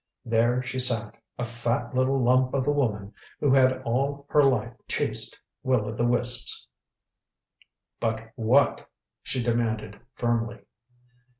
[0.25, 4.73] There she sat, a fat little lump of a woman who had all her life
[4.87, 6.67] chased will o' the wisps.
[7.99, 8.89] "But what?"
[9.21, 10.61] she demanded firmly.